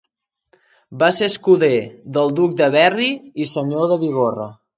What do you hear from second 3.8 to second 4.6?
de Bigorra.